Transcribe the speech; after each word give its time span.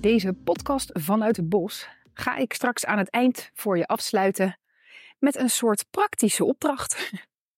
Deze 0.00 0.32
podcast 0.32 0.90
vanuit 0.92 1.36
het 1.36 1.48
bos 1.48 1.88
ga 2.14 2.36
ik 2.36 2.52
straks 2.52 2.84
aan 2.84 2.98
het 2.98 3.10
eind 3.10 3.50
voor 3.54 3.78
je 3.78 3.86
afsluiten 3.86 4.58
met 5.18 5.36
een 5.36 5.50
soort 5.50 5.84
praktische 5.90 6.44
opdracht. 6.44 7.10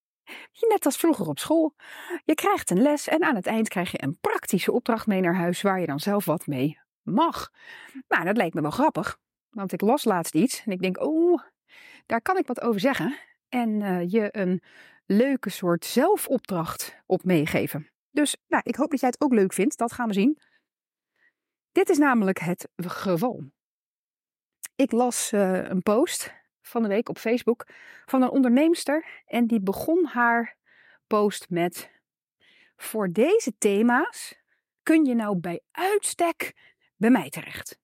Net 0.68 0.84
als 0.84 0.96
vroeger 0.96 1.28
op 1.28 1.38
school. 1.38 1.74
Je 2.24 2.34
krijgt 2.34 2.70
een 2.70 2.82
les 2.82 3.08
en 3.08 3.22
aan 3.22 3.34
het 3.34 3.46
eind 3.46 3.68
krijg 3.68 3.90
je 3.90 4.02
een 4.02 4.18
praktische 4.20 4.72
opdracht 4.72 5.06
mee 5.06 5.20
naar 5.20 5.34
huis 5.34 5.62
waar 5.62 5.80
je 5.80 5.86
dan 5.86 6.00
zelf 6.00 6.24
wat 6.24 6.46
mee 6.46 6.78
mag. 7.02 7.50
Nou, 8.08 8.24
dat 8.24 8.36
leek 8.36 8.54
me 8.54 8.60
wel 8.60 8.70
grappig, 8.70 9.18
want 9.50 9.72
ik 9.72 9.80
las 9.80 10.04
laatst 10.04 10.34
iets 10.34 10.62
en 10.64 10.72
ik 10.72 10.82
denk, 10.82 11.00
oh, 11.00 11.42
daar 12.06 12.22
kan 12.22 12.36
ik 12.36 12.46
wat 12.46 12.60
over 12.60 12.80
zeggen. 12.80 13.16
En 13.48 13.80
uh, 13.80 14.10
je 14.10 14.28
een 14.30 14.62
leuke 15.06 15.50
soort 15.50 15.84
zelfopdracht 15.84 17.02
op 17.06 17.24
meegeven. 17.24 17.90
Dus 18.10 18.36
nou, 18.48 18.62
ik 18.66 18.76
hoop 18.76 18.90
dat 18.90 19.00
jij 19.00 19.08
het 19.08 19.20
ook 19.20 19.32
leuk 19.32 19.52
vindt, 19.52 19.78
dat 19.78 19.92
gaan 19.92 20.08
we 20.08 20.14
zien. 20.14 20.38
Dit 21.72 21.88
is 21.88 21.98
namelijk 21.98 22.38
het 22.38 22.68
geval. 22.76 23.42
Ik 24.76 24.92
las 24.92 25.32
uh, 25.32 25.68
een 25.68 25.82
post 25.82 26.32
van 26.62 26.82
de 26.82 26.88
week 26.88 27.08
op 27.08 27.18
Facebook 27.18 27.66
van 28.06 28.22
een 28.22 28.30
onderneemster 28.30 29.22
en 29.26 29.46
die 29.46 29.60
begon 29.60 30.06
haar 30.06 30.56
post 31.06 31.50
met: 31.50 31.90
Voor 32.76 33.12
deze 33.12 33.52
thema's 33.58 34.34
kun 34.82 35.04
je 35.04 35.14
nou 35.14 35.36
bij 35.36 35.60
uitstek 35.70 36.52
bij 36.96 37.10
mij 37.10 37.30
terecht. 37.30 37.78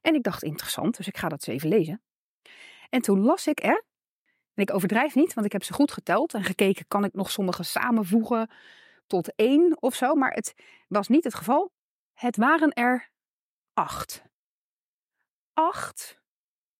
En 0.00 0.14
ik 0.14 0.22
dacht 0.22 0.42
interessant, 0.42 0.96
dus 0.96 1.06
ik 1.06 1.16
ga 1.16 1.28
dat 1.28 1.46
eens 1.46 1.56
even 1.56 1.78
lezen. 1.78 2.02
En 2.90 3.00
toen 3.00 3.20
las 3.20 3.46
ik 3.46 3.62
er, 3.62 3.84
en 4.54 4.62
ik 4.62 4.74
overdrijf 4.74 5.14
niet, 5.14 5.34
want 5.34 5.46
ik 5.46 5.52
heb 5.52 5.62
ze 5.64 5.72
goed 5.72 5.92
geteld 5.92 6.34
en 6.34 6.44
gekeken, 6.44 6.84
kan 6.88 7.04
ik 7.04 7.12
nog 7.12 7.30
sommige 7.30 7.62
samenvoegen 7.62 8.50
tot 9.06 9.34
één 9.34 9.82
of 9.82 9.94
zo, 9.94 10.14
maar 10.14 10.32
het 10.32 10.54
was 10.88 11.08
niet 11.08 11.24
het 11.24 11.34
geval. 11.34 11.74
Het 12.16 12.36
waren 12.36 12.72
er 12.72 13.10
acht. 13.72 14.24
Acht 15.52 16.20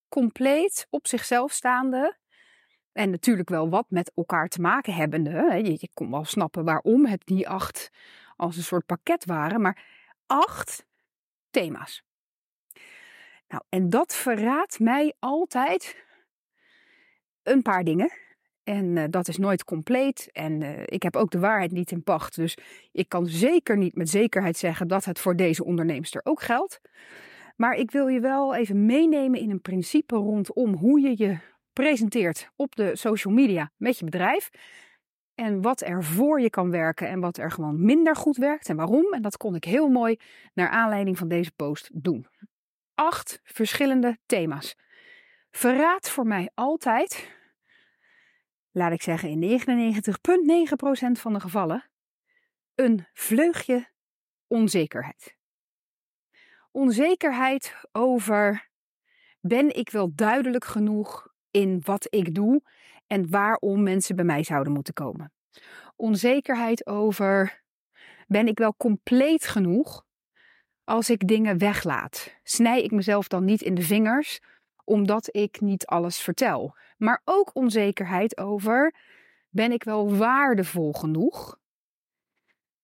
compleet 0.09 0.87
op 0.89 1.07
zichzelf 1.07 1.51
staande. 1.51 2.17
En 2.91 3.09
natuurlijk 3.09 3.49
wel 3.49 3.69
wat 3.69 3.85
met 3.89 4.11
elkaar 4.15 4.47
te 4.47 4.61
maken 4.61 4.93
hebbende. 4.93 5.61
Je, 5.63 5.71
je 5.71 5.89
kon 5.93 6.11
wel 6.11 6.25
snappen 6.25 6.65
waarom 6.65 7.05
het 7.05 7.25
die 7.25 7.49
acht 7.49 7.89
als 8.35 8.57
een 8.57 8.63
soort 8.63 8.85
pakket 8.85 9.25
waren. 9.25 9.61
Maar 9.61 9.83
acht 10.25 10.85
thema's. 11.49 12.03
Nou, 13.47 13.63
en 13.69 13.89
dat 13.89 14.15
verraadt 14.15 14.79
mij 14.79 15.15
altijd 15.19 16.05
een 17.43 17.61
paar 17.61 17.83
dingen. 17.83 18.11
En 18.67 18.95
uh, 18.95 19.03
dat 19.09 19.27
is 19.27 19.37
nooit 19.37 19.63
compleet. 19.63 20.29
En 20.31 20.61
uh, 20.61 20.69
ik 20.85 21.03
heb 21.03 21.15
ook 21.15 21.31
de 21.31 21.39
waarheid 21.39 21.71
niet 21.71 21.91
in 21.91 22.03
pacht. 22.03 22.35
Dus 22.35 22.57
ik 22.91 23.09
kan 23.09 23.25
zeker 23.25 23.77
niet 23.77 23.95
met 23.95 24.09
zekerheid 24.09 24.57
zeggen 24.57 24.87
dat 24.87 25.05
het 25.05 25.19
voor 25.19 25.35
deze 25.35 25.63
onderneemster 25.63 26.21
ook 26.23 26.41
geldt. 26.41 26.81
Maar 27.55 27.73
ik 27.73 27.91
wil 27.91 28.07
je 28.07 28.19
wel 28.19 28.55
even 28.55 28.85
meenemen 28.85 29.39
in 29.39 29.49
een 29.49 29.61
principe 29.61 30.15
rondom 30.15 30.73
hoe 30.73 30.99
je 30.99 31.13
je 31.17 31.37
presenteert 31.73 32.49
op 32.55 32.75
de 32.75 32.95
social 32.95 33.33
media 33.33 33.71
met 33.77 33.97
je 33.97 34.05
bedrijf. 34.05 34.49
En 35.35 35.61
wat 35.61 35.81
er 35.81 36.03
voor 36.03 36.41
je 36.41 36.49
kan 36.49 36.71
werken 36.71 37.07
en 37.07 37.19
wat 37.19 37.37
er 37.37 37.51
gewoon 37.51 37.85
minder 37.85 38.15
goed 38.15 38.37
werkt 38.37 38.69
en 38.69 38.75
waarom. 38.75 39.13
En 39.13 39.21
dat 39.21 39.37
kon 39.37 39.55
ik 39.55 39.63
heel 39.63 39.89
mooi 39.89 40.19
naar 40.53 40.69
aanleiding 40.69 41.17
van 41.17 41.27
deze 41.27 41.51
post 41.55 41.89
doen. 41.93 42.27
Acht 42.95 43.41
verschillende 43.43 44.17
thema's. 44.25 44.75
Verraad 45.51 46.09
voor 46.09 46.25
mij 46.27 46.49
altijd 46.53 47.36
laat 48.77 48.91
ik 48.91 49.01
zeggen 49.01 49.29
in 49.29 49.59
99,9% 49.59 51.11
van 51.11 51.33
de 51.33 51.39
gevallen, 51.39 51.89
een 52.75 53.05
vleugje 53.13 53.87
onzekerheid. 54.47 55.35
Onzekerheid 56.71 57.75
over 57.91 58.69
ben 59.39 59.75
ik 59.75 59.89
wel 59.89 60.15
duidelijk 60.15 60.65
genoeg 60.65 61.27
in 61.51 61.81
wat 61.83 62.07
ik 62.09 62.35
doe 62.35 62.61
en 63.07 63.29
waarom 63.29 63.83
mensen 63.83 64.15
bij 64.15 64.25
mij 64.25 64.43
zouden 64.43 64.73
moeten 64.73 64.93
komen. 64.93 65.31
Onzekerheid 65.95 66.87
over 66.87 67.63
ben 68.27 68.47
ik 68.47 68.57
wel 68.57 68.75
compleet 68.77 69.47
genoeg 69.47 70.05
als 70.83 71.09
ik 71.09 71.27
dingen 71.27 71.57
weglaat. 71.57 72.35
Snij 72.43 72.83
ik 72.83 72.91
mezelf 72.91 73.27
dan 73.27 73.45
niet 73.45 73.61
in 73.61 73.75
de 73.75 73.81
vingers 73.81 74.39
omdat 74.87 75.35
ik 75.35 75.61
niet 75.61 75.85
alles 75.85 76.19
vertel. 76.19 76.75
Maar 76.97 77.21
ook 77.25 77.55
onzekerheid 77.55 78.37
over: 78.37 78.95
ben 79.49 79.71
ik 79.71 79.83
wel 79.83 80.15
waardevol 80.15 80.93
genoeg? 80.93 81.59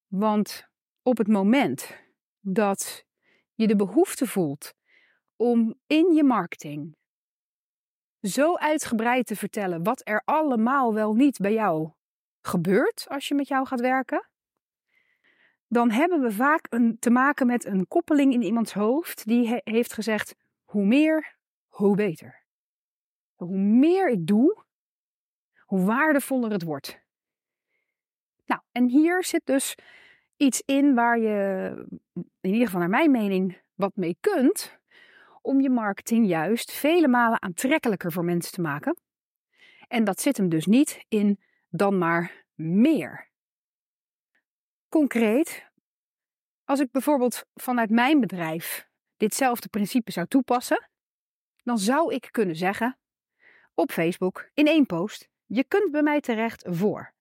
Want 0.08 0.68
op 1.03 1.18
het 1.18 1.28
moment 1.28 1.97
dat 2.40 3.06
je 3.53 3.68
de 3.68 3.75
behoefte 3.75 4.28
voelt 4.28 4.74
om 5.36 5.75
in 5.88 6.14
je 6.14 6.24
marketing 6.24 6.96
zo 8.22 8.56
uitgebreid 8.56 9.25
te 9.25 9.35
vertellen 9.35 9.84
wat 9.84 10.02
er 10.03 10.22
allemaal 10.25 10.94
wel 10.94 11.14
niet 11.14 11.38
bij 11.38 11.53
jou 11.53 11.91
gebeurt 12.41 13.06
als 13.09 13.28
je 13.28 13.35
met 13.35 13.47
jou 13.47 13.66
gaat 13.66 13.80
werken, 13.80 14.30
dan 15.68 15.91
hebben 15.91 16.22
we 16.22 16.31
vaak 16.31 16.68
een, 16.70 17.00
te 17.00 17.09
maken 17.09 17.47
met 17.47 17.66
een 17.66 17.88
koppeling 17.88 18.34
in 18.34 18.41
iemands 18.41 18.74
hoofd 18.74 19.25
die 19.25 19.62
heeft 19.64 19.94
gezegd: 19.94 20.35
hoe 20.64 20.85
meer, 20.85 21.33
hoe 21.73 21.95
beter. 21.95 22.44
Hoe 23.35 23.57
meer 23.57 24.09
ik 24.09 24.28
doe, 24.28 24.63
hoe 25.59 25.85
waardevoller 25.85 26.51
het 26.51 26.63
wordt. 26.63 27.00
Nou, 28.45 28.61
en 28.72 28.89
hier 28.89 29.23
zit 29.23 29.45
dus 29.45 29.75
iets 30.38 30.61
in 30.66 30.94
waar 30.94 31.19
je, 31.19 31.85
in 32.41 32.51
ieder 32.51 32.66
geval 32.66 32.79
naar 32.79 32.89
mijn 32.89 33.11
mening, 33.11 33.61
wat 33.73 33.95
mee 33.95 34.17
kunt 34.19 34.79
om 35.41 35.61
je 35.61 35.69
marketing 35.69 36.28
juist 36.28 36.72
vele 36.72 37.07
malen 37.07 37.41
aantrekkelijker 37.41 38.11
voor 38.11 38.25
mensen 38.25 38.51
te 38.51 38.61
maken. 38.61 38.97
En 39.88 40.03
dat 40.03 40.22
zit 40.22 40.38
hem 40.38 40.50
dus 40.50 40.66
niet 40.66 41.05
in 41.07 41.40
dan 41.69 41.97
maar 41.97 42.45
meer. 42.55 43.31
Concreet, 44.90 45.72
als 46.63 46.79
ik 46.79 46.91
bijvoorbeeld 46.91 47.45
vanuit 47.53 47.90
mijn 47.90 48.19
bedrijf 48.19 48.88
ditzelfde 49.17 49.69
principe 49.69 50.11
zou 50.11 50.28
toepassen, 50.28 50.91
dan 51.63 51.78
zou 51.78 52.13
ik 52.13 52.28
kunnen 52.31 52.56
zeggen 52.56 52.97
op 53.74 53.91
Facebook 53.91 54.50
in 54.53 54.68
één 54.68 54.85
post: 54.85 55.29
je 55.46 55.63
kunt 55.63 55.91
bij 55.91 56.03
mij 56.03 56.22
terecht 56.22 56.66
voor 56.69 57.13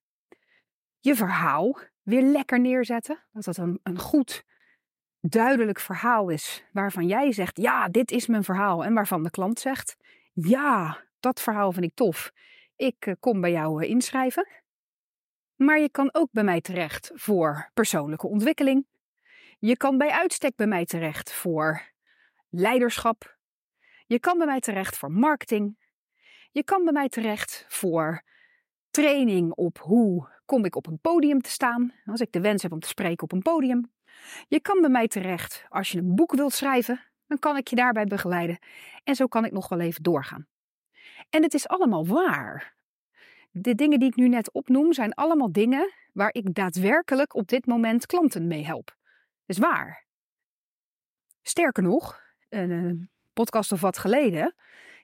je 1.02 1.14
verhaal 1.14 1.78
weer 2.02 2.22
lekker 2.22 2.60
neerzetten. 2.60 3.24
Dat 3.32 3.44
dat 3.44 3.56
een, 3.56 3.80
een 3.82 3.98
goed, 3.98 4.44
duidelijk 5.20 5.80
verhaal 5.80 6.28
is 6.28 6.64
waarvan 6.72 7.06
jij 7.06 7.32
zegt: 7.32 7.56
ja, 7.56 7.88
dit 7.88 8.10
is 8.10 8.26
mijn 8.26 8.44
verhaal. 8.44 8.84
En 8.84 8.94
waarvan 8.94 9.22
de 9.22 9.30
klant 9.30 9.60
zegt: 9.60 9.96
ja, 10.32 11.04
dat 11.20 11.40
verhaal 11.40 11.72
vind 11.72 11.84
ik 11.84 11.94
tof. 11.94 12.32
Ik 12.76 13.06
eh, 13.06 13.14
kom 13.20 13.40
bij 13.40 13.52
jou 13.52 13.82
eh, 13.82 13.90
inschrijven. 13.90 14.48
Maar 15.56 15.80
je 15.80 15.90
kan 15.90 16.14
ook 16.14 16.28
bij 16.32 16.44
mij 16.44 16.60
terecht 16.60 17.10
voor 17.14 17.70
persoonlijke 17.74 18.26
ontwikkeling. 18.26 18.86
Je 19.58 19.76
kan 19.76 19.98
bij 19.98 20.10
uitstek 20.10 20.56
bij 20.56 20.66
mij 20.66 20.84
terecht 20.84 21.32
voor 21.32 21.82
leiderschap, 22.48 23.36
je 24.12 24.20
kan 24.20 24.38
bij 24.38 24.46
mij 24.46 24.60
terecht 24.60 24.96
voor 24.96 25.12
marketing. 25.12 25.78
Je 26.50 26.64
kan 26.64 26.84
bij 26.84 26.92
mij 26.92 27.08
terecht 27.08 27.64
voor 27.68 28.22
training 28.90 29.52
op 29.52 29.78
hoe 29.78 30.28
kom 30.44 30.64
ik 30.64 30.76
op 30.76 30.86
een 30.86 30.98
podium 30.98 31.40
te 31.40 31.50
staan. 31.50 31.92
Als 32.04 32.20
ik 32.20 32.32
de 32.32 32.40
wens 32.40 32.62
heb 32.62 32.72
om 32.72 32.80
te 32.80 32.88
spreken 32.88 33.22
op 33.22 33.32
een 33.32 33.42
podium. 33.42 33.92
Je 34.48 34.60
kan 34.60 34.80
bij 34.80 34.90
mij 34.90 35.08
terecht 35.08 35.66
als 35.68 35.90
je 35.90 35.98
een 35.98 36.14
boek 36.14 36.32
wilt 36.34 36.52
schrijven. 36.52 37.00
Dan 37.26 37.38
kan 37.38 37.56
ik 37.56 37.68
je 37.68 37.76
daarbij 37.76 38.04
begeleiden. 38.04 38.58
En 39.04 39.14
zo 39.14 39.26
kan 39.26 39.44
ik 39.44 39.52
nog 39.52 39.68
wel 39.68 39.80
even 39.80 40.02
doorgaan. 40.02 40.46
En 41.30 41.42
het 41.42 41.54
is 41.54 41.68
allemaal 41.68 42.06
waar. 42.06 42.76
De 43.50 43.74
dingen 43.74 43.98
die 43.98 44.08
ik 44.08 44.16
nu 44.16 44.28
net 44.28 44.52
opnoem 44.52 44.92
zijn 44.92 45.14
allemaal 45.14 45.52
dingen 45.52 45.92
waar 46.12 46.34
ik 46.34 46.54
daadwerkelijk 46.54 47.34
op 47.34 47.48
dit 47.48 47.66
moment 47.66 48.06
klanten 48.06 48.46
mee 48.46 48.64
help. 48.64 48.86
Dat 48.86 49.56
is 49.56 49.58
waar. 49.58 50.06
Sterker 51.42 51.82
nog, 51.82 52.20
een 52.48 53.11
podcast 53.32 53.72
of 53.72 53.80
wat 53.80 53.98
geleden 53.98 54.54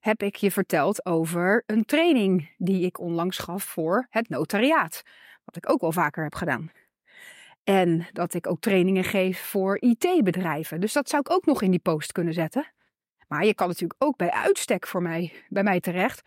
heb 0.01 0.23
ik 0.23 0.37
je 0.37 0.51
verteld 0.51 1.07
over 1.07 1.63
een 1.67 1.85
training 1.85 2.55
die 2.57 2.85
ik 2.85 2.99
onlangs 2.99 3.39
gaf 3.39 3.65
voor 3.65 4.07
het 4.11 4.29
notariaat. 4.29 5.03
Wat 5.45 5.57
ik 5.57 5.71
ook 5.71 5.81
wel 5.81 5.93
vaker 5.93 6.23
heb 6.23 6.35
gedaan. 6.35 6.71
En 7.65 8.07
dat 8.13 8.35
ik 8.35 8.47
ook 8.47 8.61
trainingen 8.61 9.05
geef 9.05 9.41
voor 9.41 9.81
IT-bedrijven. 9.81 10.81
Dus 10.81 10.93
dat 10.93 11.09
zou 11.09 11.23
ik 11.27 11.33
ook 11.33 11.47
nog 11.47 11.63
in 11.63 11.71
die 11.71 11.81
post 11.81 12.13
kunnen 12.13 12.35
zetten. 12.35 12.73
Maar 13.29 13.45
je 13.45 13.55
kan 13.55 13.69
natuurlijk 13.69 14.03
ook 14.05 14.17
bij 14.17 14.31
uitstek 14.31 14.87
voor 14.87 15.03
mij, 15.03 15.33
bij 15.49 15.63
mij 15.63 15.81
terecht 15.81 16.23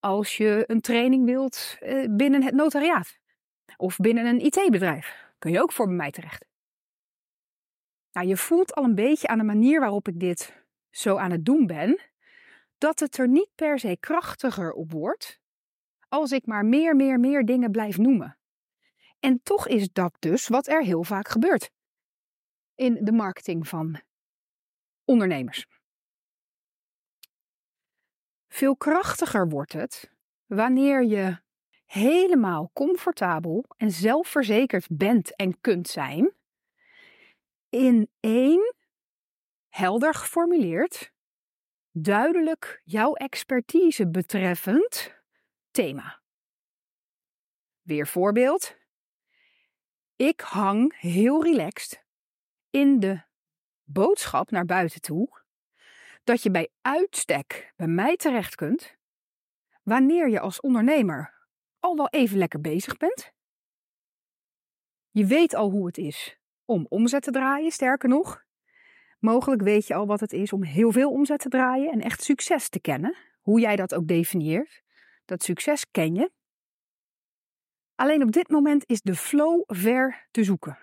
als 0.00 0.36
je 0.36 0.64
een 0.66 0.80
training 0.80 1.24
wilt 1.24 1.76
eh, 1.80 2.04
binnen 2.10 2.42
het 2.42 2.54
notariaat. 2.54 3.18
Of 3.76 3.96
binnen 3.96 4.26
een 4.26 4.40
IT-bedrijf. 4.40 5.26
Kun 5.38 5.50
je 5.50 5.62
ook 5.62 5.72
voor 5.72 5.86
bij 5.86 5.94
mij 5.94 6.10
terecht. 6.10 6.46
Nou, 8.12 8.26
je 8.26 8.36
voelt 8.36 8.74
al 8.74 8.84
een 8.84 8.94
beetje 8.94 9.28
aan 9.28 9.38
de 9.38 9.44
manier 9.44 9.80
waarop 9.80 10.08
ik 10.08 10.20
dit 10.20 10.66
zo 10.90 11.16
aan 11.16 11.30
het 11.30 11.44
doen 11.44 11.66
ben, 11.66 12.00
dat 12.78 13.00
het 13.00 13.18
er 13.18 13.28
niet 13.28 13.50
per 13.54 13.78
se 13.78 13.96
krachtiger 14.00 14.72
op 14.72 14.92
wordt 14.92 15.40
als 16.08 16.32
ik 16.32 16.46
maar 16.46 16.64
meer, 16.64 16.96
meer, 16.96 17.20
meer 17.20 17.44
dingen 17.44 17.70
blijf 17.70 17.98
noemen. 17.98 18.38
En 19.20 19.42
toch 19.42 19.68
is 19.68 19.92
dat 19.92 20.16
dus 20.18 20.48
wat 20.48 20.66
er 20.66 20.82
heel 20.82 21.04
vaak 21.04 21.28
gebeurt 21.28 21.70
in 22.74 23.04
de 23.04 23.12
marketing 23.12 23.68
van 23.68 24.00
ondernemers. 25.04 25.66
Veel 28.48 28.76
krachtiger 28.76 29.48
wordt 29.48 29.72
het 29.72 30.10
wanneer 30.46 31.04
je 31.04 31.38
helemaal 31.84 32.70
comfortabel 32.72 33.64
en 33.76 33.90
zelfverzekerd 33.90 34.86
bent 34.90 35.36
en 35.36 35.60
kunt 35.60 35.88
zijn 35.88 36.32
in 37.68 38.10
één 38.20 38.74
helder 39.68 40.14
geformuleerd, 40.14 41.12
duidelijk 41.90 42.80
jouw 42.84 43.14
expertise 43.14 44.08
betreffend 44.08 45.14
thema. 45.70 46.20
Weer 47.82 48.06
voorbeeld. 48.06 48.76
Ik 50.16 50.40
hang 50.40 51.00
heel 51.00 51.42
relaxed 51.42 52.04
in 52.70 53.00
de 53.00 53.22
boodschap 53.84 54.50
naar 54.50 54.64
buiten 54.64 55.00
toe 55.00 55.42
dat 56.24 56.42
je 56.42 56.50
bij 56.50 56.70
uitstek 56.80 57.72
bij 57.76 57.86
mij 57.86 58.16
terecht 58.16 58.54
kunt 58.54 58.96
wanneer 59.82 60.28
je 60.28 60.40
als 60.40 60.60
ondernemer 60.60 61.46
al 61.80 61.96
wel 61.96 62.08
even 62.08 62.38
lekker 62.38 62.60
bezig 62.60 62.96
bent. 62.96 63.32
Je 65.10 65.26
weet 65.26 65.54
al 65.54 65.70
hoe 65.70 65.86
het 65.86 65.98
is 65.98 66.38
om 66.64 66.86
omzet 66.88 67.22
te 67.22 67.30
draaien, 67.30 67.70
sterker 67.70 68.08
nog. 68.08 68.46
Mogelijk 69.18 69.62
weet 69.62 69.86
je 69.86 69.94
al 69.94 70.06
wat 70.06 70.20
het 70.20 70.32
is 70.32 70.52
om 70.52 70.62
heel 70.62 70.92
veel 70.92 71.10
omzet 71.10 71.40
te 71.40 71.48
draaien 71.48 71.92
en 71.92 72.00
echt 72.00 72.22
succes 72.22 72.68
te 72.68 72.80
kennen. 72.80 73.16
Hoe 73.40 73.60
jij 73.60 73.76
dat 73.76 73.94
ook 73.94 74.06
definieert. 74.06 74.82
Dat 75.24 75.42
succes 75.42 75.90
ken 75.90 76.14
je. 76.14 76.30
Alleen 77.94 78.22
op 78.22 78.32
dit 78.32 78.48
moment 78.48 78.84
is 78.86 79.00
de 79.00 79.14
flow 79.14 79.62
ver 79.66 80.26
te 80.30 80.44
zoeken. 80.44 80.78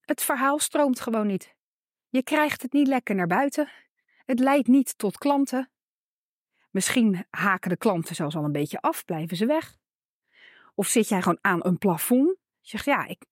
Het 0.00 0.22
verhaal 0.22 0.58
stroomt 0.58 1.00
gewoon 1.00 1.26
niet. 1.26 1.56
Je 2.08 2.22
krijgt 2.22 2.62
het 2.62 2.72
niet 2.72 2.86
lekker 2.86 3.14
naar 3.14 3.26
buiten. 3.26 3.68
Het 4.24 4.38
leidt 4.38 4.68
niet 4.68 4.98
tot 4.98 5.18
klanten. 5.18 5.70
Misschien 6.70 7.26
haken 7.30 7.70
de 7.70 7.76
klanten 7.76 8.14
zelfs 8.14 8.36
al 8.36 8.44
een 8.44 8.52
beetje 8.52 8.80
af, 8.80 9.04
blijven 9.04 9.36
ze 9.36 9.46
weg. 9.46 9.76
Of 10.74 10.86
zit 10.86 11.08
jij 11.08 11.22
gewoon 11.22 11.38
aan 11.40 11.66
een 11.66 11.78
plafond? 11.78 12.36
Je 12.60 12.68
zegt, 12.68 12.84
ja, 12.84 13.06
ik 13.06 13.24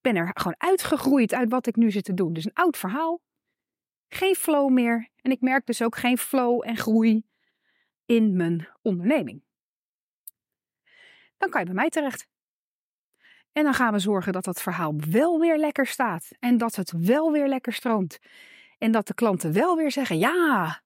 ben 0.00 0.16
er 0.16 0.30
gewoon 0.34 0.54
uitgegroeid 0.58 1.34
uit 1.34 1.50
wat 1.50 1.66
ik 1.66 1.76
nu 1.76 1.90
zit 1.90 2.04
te 2.04 2.14
doen. 2.14 2.32
Dus 2.32 2.44
een 2.44 2.54
oud 2.54 2.76
verhaal. 2.76 3.20
Geen 4.12 4.34
flow 4.34 4.70
meer. 4.70 5.08
En 5.22 5.30
ik 5.30 5.40
merk 5.40 5.66
dus 5.66 5.82
ook 5.82 5.96
geen 5.96 6.18
flow 6.18 6.66
en 6.66 6.76
groei 6.76 7.24
in 8.06 8.36
mijn 8.36 8.68
onderneming. 8.82 9.42
Dan 11.36 11.50
kan 11.50 11.60
je 11.60 11.66
bij 11.66 11.74
mij 11.74 11.88
terecht. 11.88 12.26
En 13.52 13.64
dan 13.64 13.74
gaan 13.74 13.92
we 13.92 13.98
zorgen 13.98 14.32
dat 14.32 14.44
dat 14.44 14.62
verhaal 14.62 14.94
wel 15.10 15.38
weer 15.38 15.58
lekker 15.58 15.86
staat. 15.86 16.30
En 16.38 16.58
dat 16.58 16.76
het 16.76 16.90
wel 16.90 17.32
weer 17.32 17.48
lekker 17.48 17.72
stroomt. 17.72 18.18
En 18.78 18.92
dat 18.92 19.06
de 19.06 19.14
klanten 19.14 19.52
wel 19.52 19.76
weer 19.76 19.90
zeggen: 19.90 20.18
ja, 20.18 20.82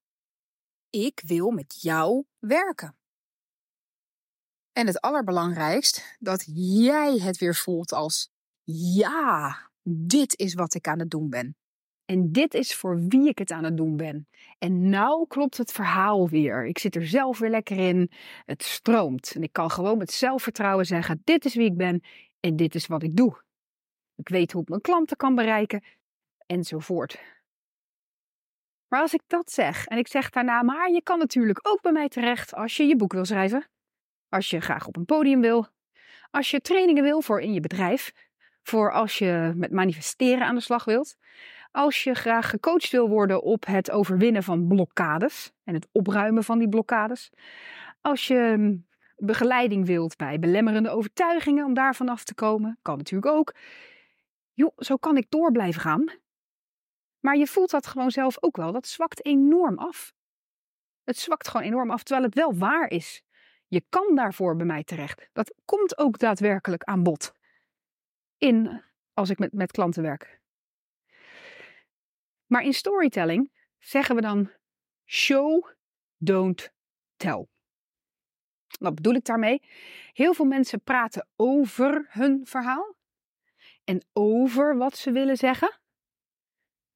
ik 0.90 1.22
wil 1.26 1.50
met 1.50 1.80
jou 1.80 2.24
werken. 2.38 2.96
En 4.72 4.86
het 4.86 5.00
allerbelangrijkst, 5.00 6.16
dat 6.18 6.44
jij 6.54 7.18
het 7.18 7.38
weer 7.38 7.54
voelt 7.54 7.92
als: 7.92 8.30
ja, 8.64 9.70
dit 9.82 10.38
is 10.38 10.54
wat 10.54 10.74
ik 10.74 10.88
aan 10.88 10.98
het 10.98 11.10
doen 11.10 11.30
ben. 11.30 11.56
En 12.04 12.32
dit 12.32 12.54
is 12.54 12.74
voor 12.74 13.00
wie 13.08 13.28
ik 13.28 13.38
het 13.38 13.50
aan 13.50 13.64
het 13.64 13.76
doen 13.76 13.96
ben. 13.96 14.28
En 14.58 14.88
nou 14.88 15.26
klopt 15.26 15.56
het 15.56 15.72
verhaal 15.72 16.28
weer. 16.28 16.66
Ik 16.66 16.78
zit 16.78 16.96
er 16.96 17.06
zelf 17.06 17.38
weer 17.38 17.50
lekker 17.50 17.78
in. 17.78 18.10
Het 18.44 18.62
stroomt. 18.62 19.32
En 19.34 19.42
ik 19.42 19.52
kan 19.52 19.70
gewoon 19.70 19.98
met 19.98 20.12
zelfvertrouwen 20.12 20.86
zeggen: 20.86 21.20
dit 21.24 21.44
is 21.44 21.54
wie 21.54 21.70
ik 21.70 21.76
ben 21.76 22.02
en 22.40 22.56
dit 22.56 22.74
is 22.74 22.86
wat 22.86 23.02
ik 23.02 23.16
doe. 23.16 23.42
Ik 24.16 24.28
weet 24.28 24.52
hoe 24.52 24.62
ik 24.62 24.68
mijn 24.68 24.80
klanten 24.80 25.16
kan 25.16 25.34
bereiken, 25.34 25.84
enzovoort. 26.46 27.20
Maar 28.88 29.00
als 29.00 29.14
ik 29.14 29.22
dat 29.26 29.50
zeg 29.52 29.86
en 29.86 29.98
ik 29.98 30.08
zeg 30.08 30.30
daarna, 30.30 30.62
maar 30.62 30.90
je 30.90 31.02
kan 31.02 31.18
natuurlijk 31.18 31.58
ook 31.62 31.82
bij 31.82 31.92
mij 31.92 32.08
terecht 32.08 32.54
als 32.54 32.76
je 32.76 32.84
je 32.84 32.96
boek 32.96 33.12
wil 33.12 33.24
schrijven, 33.24 33.68
als 34.28 34.50
je 34.50 34.60
graag 34.60 34.86
op 34.86 34.96
een 34.96 35.04
podium 35.04 35.40
wil, 35.40 35.66
als 36.30 36.50
je 36.50 36.60
trainingen 36.60 37.02
wil 37.02 37.20
voor 37.20 37.40
in 37.40 37.52
je 37.52 37.60
bedrijf, 37.60 38.12
voor 38.62 38.92
als 38.92 39.18
je 39.18 39.52
met 39.56 39.70
manifesteren 39.70 40.46
aan 40.46 40.54
de 40.54 40.60
slag 40.60 40.84
wilt, 40.84 41.16
als 41.74 42.04
je 42.04 42.14
graag 42.14 42.50
gecoacht 42.50 42.90
wil 42.90 43.08
worden 43.08 43.42
op 43.42 43.66
het 43.66 43.90
overwinnen 43.90 44.42
van 44.42 44.66
blokkades 44.66 45.52
en 45.64 45.74
het 45.74 45.88
opruimen 45.92 46.44
van 46.44 46.58
die 46.58 46.68
blokkades, 46.68 47.30
als 48.00 48.26
je 48.26 48.52
hm, 48.56 48.76
begeleiding 49.16 49.86
wilt 49.86 50.16
bij 50.16 50.38
belemmerende 50.38 50.90
overtuigingen 50.90 51.64
om 51.64 51.74
daarvan 51.74 52.08
af 52.08 52.24
te 52.24 52.34
komen, 52.34 52.78
kan 52.82 52.96
natuurlijk 52.96 53.32
ook. 53.32 53.54
Joh, 54.52 54.72
zo 54.76 54.96
kan 54.96 55.16
ik 55.16 55.26
door 55.28 55.52
blijven 55.52 55.80
gaan. 55.80 56.04
Maar 57.20 57.36
je 57.36 57.46
voelt 57.46 57.70
dat 57.70 57.86
gewoon 57.86 58.10
zelf 58.10 58.36
ook 58.40 58.56
wel. 58.56 58.72
Dat 58.72 58.86
zwakt 58.86 59.24
enorm 59.24 59.78
af. 59.78 60.14
Het 61.04 61.18
zwakt 61.18 61.48
gewoon 61.48 61.66
enorm 61.66 61.90
af, 61.90 62.02
terwijl 62.02 62.26
het 62.26 62.34
wel 62.34 62.54
waar 62.54 62.90
is. 62.90 63.22
Je 63.66 63.84
kan 63.88 64.14
daarvoor 64.14 64.56
bij 64.56 64.66
mij 64.66 64.84
terecht. 64.84 65.28
Dat 65.32 65.54
komt 65.64 65.98
ook 65.98 66.18
daadwerkelijk 66.18 66.84
aan 66.84 67.02
bod. 67.02 67.32
In 68.38 68.82
als 69.14 69.30
ik 69.30 69.38
met, 69.38 69.52
met 69.52 69.70
klanten 69.70 70.02
werk. 70.02 70.42
Maar 72.46 72.62
in 72.62 72.74
storytelling 72.74 73.52
zeggen 73.78 74.14
we 74.14 74.20
dan 74.20 74.50
show, 75.04 75.68
don't 76.16 76.72
tell. 77.16 77.46
Wat 78.78 78.94
bedoel 78.94 79.14
ik 79.14 79.24
daarmee? 79.24 79.62
Heel 80.12 80.34
veel 80.34 80.44
mensen 80.44 80.80
praten 80.80 81.28
over 81.36 82.06
hun 82.08 82.46
verhaal 82.46 82.96
en 83.84 84.04
over 84.12 84.76
wat 84.76 84.96
ze 84.96 85.12
willen 85.12 85.36
zeggen. 85.36 85.78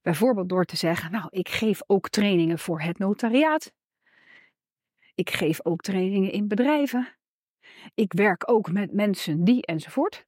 Bijvoorbeeld 0.03 0.49
door 0.49 0.65
te 0.65 0.77
zeggen: 0.77 1.11
Nou, 1.11 1.27
ik 1.31 1.49
geef 1.49 1.81
ook 1.87 2.09
trainingen 2.09 2.59
voor 2.59 2.81
het 2.81 2.99
notariaat. 2.99 3.73
Ik 5.15 5.31
geef 5.31 5.65
ook 5.65 5.81
trainingen 5.81 6.33
in 6.33 6.49
bedrijven. 6.49 7.17
Ik 7.95 8.13
werk 8.13 8.51
ook 8.51 8.73
met 8.73 8.93
mensen 8.93 9.45
die 9.45 9.67
enzovoort. 9.67 10.27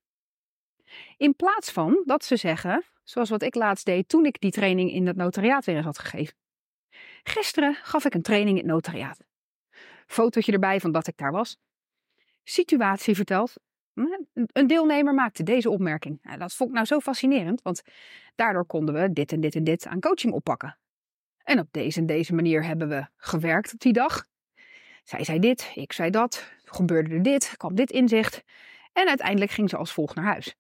In 1.17 1.35
plaats 1.37 1.71
van 1.71 2.03
dat 2.05 2.25
ze 2.25 2.37
zeggen, 2.37 2.85
zoals 3.05 3.31
wat 3.31 3.43
ik 3.43 3.55
laatst 3.55 3.85
deed 3.85 4.09
toen 4.09 4.25
ik 4.25 4.41
die 4.41 4.51
training 4.51 4.93
in 4.93 5.07
het 5.07 5.17
notariaat 5.17 5.65
weer 5.65 5.77
eens 5.77 5.85
had 5.85 5.99
gegeven. 5.99 6.35
Gisteren 7.23 7.75
gaf 7.75 8.05
ik 8.05 8.15
een 8.15 8.23
training 8.23 8.59
in 8.59 8.65
het 8.65 8.73
notariaat. 8.73 9.25
Fotootje 10.07 10.53
erbij 10.53 10.81
van 10.81 10.93
dat 10.93 11.07
ik 11.07 11.17
daar 11.17 11.33
was. 11.33 11.59
Situatie 12.45 13.15
verteld. 13.15 13.55
Een 14.53 14.67
deelnemer 14.67 15.15
maakte 15.15 15.43
deze 15.43 15.71
opmerking. 15.71 16.39
Dat 16.39 16.55
vond 16.55 16.69
ik 16.69 16.75
nou 16.75 16.87
zo 16.87 17.01
fascinerend, 17.01 17.63
want 17.63 17.83
daardoor 18.35 18.67
konden 18.67 18.95
we 18.95 19.13
dit 19.13 19.33
en 19.33 19.41
dit 19.41 19.55
en 19.55 19.65
dit 19.65 19.87
aan 19.87 20.01
coaching 20.01 20.33
oppakken. 20.33 20.79
En 21.43 21.59
op 21.59 21.69
deze 21.71 22.01
en 22.01 22.07
deze 22.07 22.35
manier 22.35 22.65
hebben 22.65 22.89
we 22.89 23.07
gewerkt 23.17 23.73
op 23.73 23.81
die 23.81 23.93
dag. 23.93 24.27
Zij 25.05 25.25
zei 25.25 25.39
dit, 25.39 25.73
ik 25.75 25.93
zei 25.93 26.11
dat, 26.11 26.53
gebeurde 26.65 27.15
er 27.15 27.23
dit, 27.23 27.55
kwam 27.57 27.75
dit 27.75 27.91
inzicht. 27.91 28.43
En 28.93 29.09
uiteindelijk 29.09 29.51
ging 29.51 29.71
ze 29.71 29.77
als 29.77 29.93
volgt 29.93 30.15
naar 30.15 30.25
huis. 30.25 30.57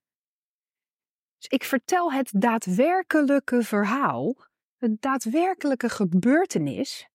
Dus 1.40 1.48
ik 1.48 1.64
vertel 1.64 2.12
het 2.12 2.30
daadwerkelijke 2.34 3.62
verhaal, 3.62 4.36
een 4.78 4.96
daadwerkelijke 5.00 5.88
gebeurtenis, 5.88 7.08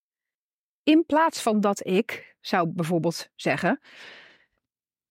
in 0.83 1.05
plaats 1.05 1.41
van 1.41 1.61
dat 1.61 1.87
ik 1.87 2.35
zou 2.41 2.67
bijvoorbeeld 2.67 3.29
zeggen: 3.35 3.79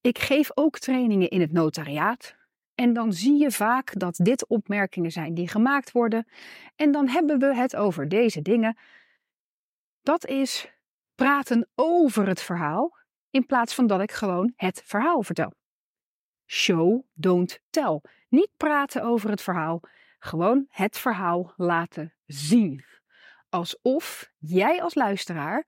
Ik 0.01 0.19
geef 0.19 0.51
ook 0.55 0.79
trainingen 0.79 1.31
in 1.31 1.41
het 1.41 1.53
notariaat. 1.53 2.37
En 2.75 2.93
dan 2.93 3.13
zie 3.13 3.39
je 3.39 3.51
vaak 3.51 3.99
dat 3.99 4.17
dit 4.17 4.47
opmerkingen 4.47 5.11
zijn 5.11 5.35
die 5.35 5.49
gemaakt 5.49 5.93
worden. 5.93 6.27
En 6.77 6.93
dan 6.93 7.09
hebben 7.09 7.39
we 7.39 7.55
het 7.55 7.77
over 7.77 8.09
deze 8.09 8.43
dingen. 8.43 8.79
Dat 10.03 10.27
is 10.27 10.73
praten 11.15 11.69
over 11.75 12.27
het 12.27 12.43
verhaal, 12.43 12.97
in 13.31 13.47
plaats 13.47 13.75
van 13.75 13.87
dat 13.87 14.01
ik 14.01 14.13
gewoon 14.13 14.53
het 14.57 14.83
verhaal 14.85 15.23
vertel. 15.23 15.53
Show, 16.47 17.05
don't 17.13 17.61
tell. 17.71 18.01
Niet 18.29 18.51
praten 18.57 19.03
over 19.03 19.31
het 19.31 19.43
verhaal, 19.43 19.81
gewoon 20.19 20.67
het 20.69 20.99
verhaal 20.99 21.53
laten 21.57 22.13
zien 22.27 22.85
alsof 23.55 24.31
jij 24.39 24.83
als 24.83 24.95
luisteraar 24.95 25.67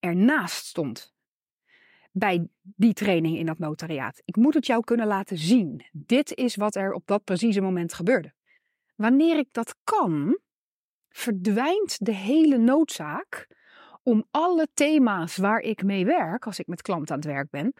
ernaast 0.00 0.66
stond. 0.66 1.14
Bij 2.12 2.48
die 2.62 2.92
training 2.92 3.38
in 3.38 3.46
dat 3.46 3.58
notariaat. 3.58 4.22
Ik 4.24 4.36
moet 4.36 4.54
het 4.54 4.66
jou 4.66 4.84
kunnen 4.84 5.06
laten 5.06 5.38
zien. 5.38 5.86
Dit 5.92 6.34
is 6.34 6.56
wat 6.56 6.74
er 6.74 6.92
op 6.92 7.06
dat 7.06 7.24
precieze 7.24 7.60
moment 7.60 7.92
gebeurde. 7.92 8.32
Wanneer 8.94 9.38
ik 9.38 9.48
dat 9.52 9.74
kan, 9.84 10.38
verdwijnt 11.08 12.06
de 12.06 12.14
hele 12.14 12.56
noodzaak 12.56 13.48
om 14.02 14.26
alle 14.30 14.68
thema's 14.74 15.36
waar 15.36 15.60
ik 15.60 15.82
mee 15.82 16.04
werk, 16.04 16.46
als 16.46 16.58
ik 16.58 16.66
met 16.66 16.82
klanten 16.82 17.14
aan 17.14 17.20
het 17.20 17.30
werk 17.30 17.50
ben, 17.50 17.74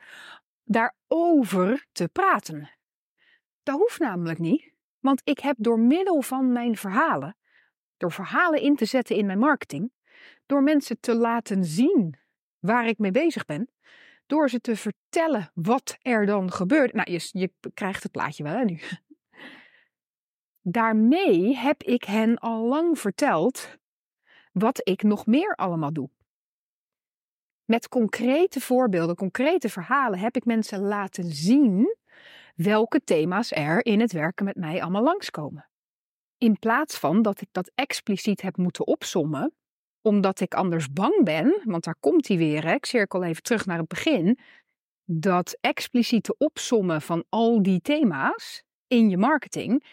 daarover 0.68 1.86
te 1.92 2.08
praten. 2.08 2.70
Dat 3.62 3.78
hoeft 3.78 3.98
namelijk 3.98 4.38
niet, 4.38 4.72
want 4.98 5.20
ik 5.24 5.38
heb 5.38 5.56
door 5.58 5.78
middel 5.78 6.22
van 6.22 6.52
mijn 6.52 6.76
verhalen 6.76 7.36
door 7.98 8.12
verhalen 8.12 8.60
in 8.60 8.76
te 8.76 8.84
zetten 8.84 9.16
in 9.16 9.26
mijn 9.26 9.38
marketing, 9.38 9.92
door 10.46 10.62
mensen 10.62 11.00
te 11.00 11.14
laten 11.14 11.64
zien 11.64 12.18
waar 12.58 12.86
ik 12.86 12.98
mee 12.98 13.10
bezig 13.10 13.44
ben, 13.44 13.70
door 14.26 14.50
ze 14.50 14.60
te 14.60 14.76
vertellen 14.76 15.50
wat 15.54 15.98
er 16.02 16.26
dan 16.26 16.52
gebeurt. 16.52 16.92
Nou, 16.92 17.10
je, 17.10 17.28
je 17.32 17.52
krijgt 17.74 18.02
het 18.02 18.12
plaatje 18.12 18.42
wel 18.42 18.64
nu. 18.64 18.80
Daarmee 20.60 21.56
heb 21.56 21.82
ik 21.82 22.04
hen 22.04 22.38
al 22.38 22.64
lang 22.64 22.98
verteld 22.98 23.78
wat 24.52 24.80
ik 24.88 25.02
nog 25.02 25.26
meer 25.26 25.54
allemaal 25.54 25.92
doe. 25.92 26.10
Met 27.68 27.88
concrete 27.88 28.60
voorbeelden, 28.60 29.16
concrete 29.16 29.68
verhalen 29.68 30.18
heb 30.18 30.36
ik 30.36 30.44
mensen 30.44 30.80
laten 30.80 31.24
zien 31.24 31.96
welke 32.54 33.00
thema's 33.04 33.52
er 33.52 33.84
in 33.84 34.00
het 34.00 34.12
werken 34.12 34.44
met 34.44 34.56
mij 34.56 34.82
allemaal 34.82 35.02
langskomen. 35.02 35.68
In 36.38 36.58
plaats 36.58 36.98
van 36.98 37.22
dat 37.22 37.40
ik 37.40 37.48
dat 37.52 37.70
expliciet 37.74 38.40
heb 38.40 38.56
moeten 38.56 38.86
opsommen, 38.86 39.54
omdat 40.00 40.40
ik 40.40 40.54
anders 40.54 40.92
bang 40.92 41.24
ben, 41.24 41.60
want 41.64 41.84
daar 41.84 41.96
komt 42.00 42.28
hij 42.28 42.36
weer, 42.36 42.64
hè, 42.64 42.72
ik 42.72 42.86
cirkel 42.86 43.22
even 43.22 43.42
terug 43.42 43.66
naar 43.66 43.78
het 43.78 43.88
begin, 43.88 44.38
dat 45.04 45.58
expliciete 45.60 46.34
opsommen 46.38 47.02
van 47.02 47.24
al 47.28 47.62
die 47.62 47.80
thema's 47.80 48.62
in 48.86 49.10
je 49.10 49.16
marketing, 49.16 49.84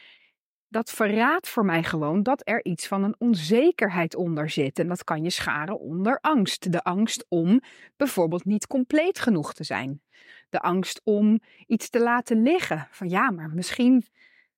dat 0.68 0.90
verraadt 0.90 1.50
voor 1.50 1.66
mij 1.66 1.84
gewoon 1.84 2.24
dat 2.24 2.42
er 2.44 2.66
iets 2.66 2.88
van 2.88 3.04
een 3.04 3.16
onzekerheid 3.18 4.16
onder 4.16 4.50
zit. 4.50 4.80
En 4.80 4.88
dat 4.88 5.04
kan 5.04 5.24
je 5.24 5.30
scharen 5.30 5.80
onder 5.80 6.20
angst. 6.22 6.72
De 6.72 6.84
angst 6.84 7.26
om 7.30 7.62
bijvoorbeeld 7.96 8.46
niet 8.46 8.68
compleet 8.68 9.20
genoeg 9.20 9.54
te 9.54 9.64
zijn. 9.64 10.02
De 10.50 10.60
angst 10.60 11.02
om 11.04 11.40
iets 11.68 11.90
te 11.90 12.00
laten 12.00 12.44
liggen. 12.44 12.88
Van 12.92 13.10
ja, 13.10 13.32
maar 13.32 13.50
misschien 13.50 14.06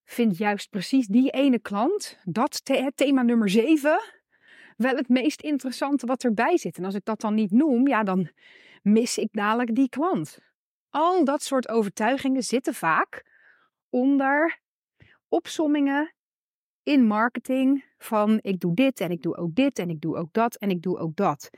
vindt 0.04 0.38
juist 0.38 0.70
precies 0.70 1.08
die 1.08 1.30
ene 1.30 1.60
klant, 1.60 2.18
dat 2.24 2.62
thema 2.96 3.22
nummer 3.22 3.50
7, 3.50 4.00
wel 4.78 4.96
het 4.96 5.10
meest 5.10 5.42
interessante 5.42 6.06
wat 6.06 6.24
erbij 6.24 6.58
zit. 6.58 6.78
En 6.78 6.86
als 6.86 6.96
ik 6.96 7.06
dat 7.06 7.22
dan 7.22 7.34
niet 7.34 7.52
noem, 7.52 7.88
ja, 7.88 8.04
dan 8.04 8.30
mis 8.82 9.18
ik 9.18 9.30
dadelijk 9.32 9.76
die 9.76 9.90
klant. 9.90 10.40
Al 10.90 11.24
dat 11.24 11.44
soort 11.44 11.70
overtuigingen 11.70 12.44
zitten 12.44 12.74
vaak 12.74 13.26
onder 13.90 14.60
opsommingen 15.30 16.14
in 16.84 17.06
marketing 17.06 17.86
van 17.98 18.40
ik 18.42 18.60
doe 18.60 18.76
dit 18.76 19.00
en 19.00 19.12
ik 19.12 19.22
doe 19.22 19.36
ook 19.36 19.56
dit 19.56 19.80
en 19.80 19.90
ik 19.90 20.02
doe 20.02 20.18
ook 20.18 20.34
dat 20.34 20.56
en 20.56 20.70
ik 20.70 20.82
doe 20.82 20.98
ook 20.98 21.16
dat. 21.16 21.50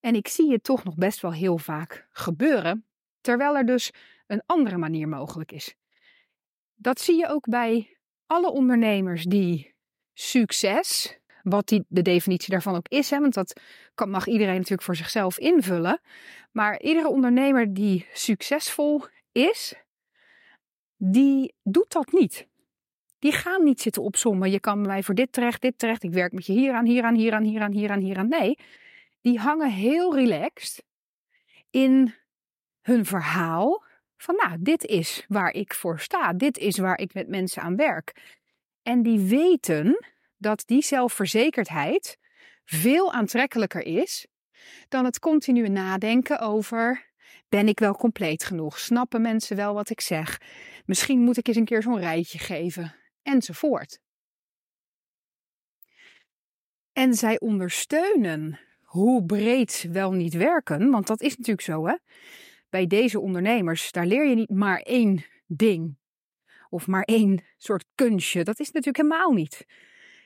En 0.00 0.14
ik 0.14 0.28
zie 0.28 0.52
het 0.52 0.64
toch 0.64 0.84
nog 0.84 0.94
best 0.94 1.20
wel 1.20 1.32
heel 1.32 1.58
vaak 1.58 2.06
gebeuren, 2.10 2.86
terwijl 3.20 3.56
er 3.56 3.66
dus 3.66 3.92
een 4.26 4.42
andere 4.46 4.76
manier 4.76 5.08
mogelijk 5.08 5.52
is. 5.52 5.74
Dat 6.74 7.00
zie 7.00 7.16
je 7.16 7.28
ook 7.28 7.48
bij 7.48 7.98
alle 8.26 8.50
ondernemers 8.50 9.24
die 9.24 9.74
succes, 10.14 11.18
wat 11.42 11.68
die, 11.68 11.84
de 11.88 12.02
definitie 12.02 12.50
daarvan 12.50 12.74
ook 12.74 12.88
is, 12.88 13.10
hè, 13.10 13.20
want 13.20 13.34
dat 13.34 13.60
kan, 13.94 14.10
mag 14.10 14.26
iedereen 14.26 14.54
natuurlijk 14.54 14.82
voor 14.82 14.96
zichzelf 14.96 15.38
invullen. 15.38 16.00
Maar 16.52 16.80
iedere 16.80 17.08
ondernemer 17.08 17.74
die 17.74 18.06
succesvol 18.12 19.02
is, 19.32 19.74
die 20.96 21.54
doet 21.62 21.92
dat 21.92 22.12
niet. 22.12 22.46
Die 23.18 23.32
gaan 23.32 23.64
niet 23.64 23.80
zitten 23.80 24.02
opzommen. 24.02 24.50
Je 24.50 24.60
kan 24.60 24.80
mij 24.80 25.02
voor 25.02 25.14
dit 25.14 25.32
terecht, 25.32 25.60
dit 25.62 25.78
terecht. 25.78 26.02
Ik 26.02 26.12
werk 26.12 26.32
met 26.32 26.46
je 26.46 26.52
hieraan, 26.52 26.86
hieraan, 26.86 27.14
hieraan, 27.14 27.42
hieraan, 27.42 27.72
hieraan, 27.72 28.00
hieraan. 28.00 28.28
Nee, 28.28 28.58
die 29.20 29.38
hangen 29.38 29.70
heel 29.70 30.14
relaxed 30.14 30.84
in 31.70 32.14
hun 32.80 33.04
verhaal. 33.04 33.84
Van 34.16 34.34
nou, 34.34 34.56
dit 34.60 34.84
is 34.84 35.24
waar 35.28 35.52
ik 35.52 35.74
voor 35.74 36.00
sta. 36.00 36.32
Dit 36.32 36.58
is 36.58 36.78
waar 36.78 36.98
ik 36.98 37.14
met 37.14 37.28
mensen 37.28 37.62
aan 37.62 37.76
werk. 37.76 38.36
En 38.82 39.02
die 39.02 39.18
weten 39.18 40.06
dat 40.36 40.62
die 40.66 40.82
zelfverzekerdheid 40.82 42.18
veel 42.64 43.12
aantrekkelijker 43.12 43.86
is 43.86 44.26
dan 44.88 45.04
het 45.04 45.18
continue 45.18 45.68
nadenken 45.68 46.40
over 46.40 47.06
ben 47.48 47.68
ik 47.68 47.80
wel 47.80 47.94
compleet 47.94 48.44
genoeg? 48.44 48.78
Snappen 48.78 49.22
mensen 49.22 49.56
wel 49.56 49.74
wat 49.74 49.90
ik 49.90 50.00
zeg? 50.00 50.40
Misschien 50.84 51.20
moet 51.20 51.36
ik 51.36 51.48
eens 51.48 51.56
een 51.56 51.64
keer 51.64 51.82
zo'n 51.82 51.98
rijtje 51.98 52.38
geven, 52.38 52.94
enzovoort. 53.28 54.00
En 56.92 57.14
zij 57.14 57.40
ondersteunen 57.40 58.58
hoe 58.82 59.24
breed 59.24 59.88
wel 59.92 60.12
niet 60.12 60.34
werken, 60.34 60.90
want 60.90 61.06
dat 61.06 61.20
is 61.20 61.36
natuurlijk 61.36 61.66
zo 61.66 61.86
hè. 61.86 61.96
Bij 62.70 62.86
deze 62.86 63.20
ondernemers, 63.20 63.92
daar 63.92 64.06
leer 64.06 64.28
je 64.28 64.34
niet 64.34 64.50
maar 64.50 64.78
één 64.78 65.24
ding 65.46 65.96
of 66.70 66.86
maar 66.86 67.02
één 67.02 67.44
soort 67.56 67.84
kunstje. 67.94 68.44
Dat 68.44 68.60
is 68.60 68.66
natuurlijk 68.66 68.96
helemaal 68.96 69.32
niet. 69.32 69.66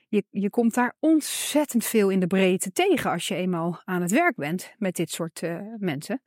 Je, 0.09 0.25
je 0.31 0.51
komt 0.51 0.75
daar 0.75 0.97
ontzettend 0.99 1.85
veel 1.85 2.11
in 2.11 2.21
de 2.21 2.27
breedte 2.27 2.73
tegen 2.73 3.11
als 3.11 3.29
je 3.29 3.35
eenmaal 3.35 3.81
aan 3.85 4.03
het 4.03 4.11
werk 4.11 4.37
bent 4.37 4.75
met 4.79 4.97
dit 4.97 5.11
soort 5.11 5.43
uh, 5.43 5.61
mensen. 5.77 6.23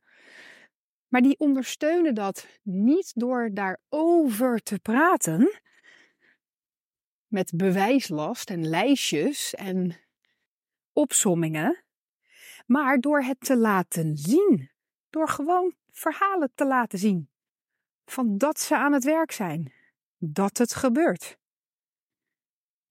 Maar 1.08 1.20
die 1.20 1.38
ondersteunen 1.38 2.14
dat 2.14 2.46
niet 2.62 3.12
door 3.14 3.50
daarover 3.52 4.58
te 4.62 4.78
praten 4.78 5.60
met 7.26 7.52
bewijslast 7.56 8.50
en 8.50 8.68
lijstjes 8.68 9.54
en 9.54 9.96
opsommingen, 10.92 11.84
maar 12.66 13.00
door 13.00 13.22
het 13.22 13.40
te 13.40 13.56
laten 13.56 14.16
zien. 14.16 14.70
Door 15.10 15.28
gewoon 15.28 15.74
verhalen 15.90 16.50
te 16.54 16.66
laten 16.66 16.98
zien 16.98 17.30
van 18.04 18.38
dat 18.38 18.60
ze 18.60 18.76
aan 18.76 18.92
het 18.92 19.04
werk 19.04 19.32
zijn, 19.32 19.72
dat 20.18 20.58
het 20.58 20.74
gebeurt. 20.74 21.38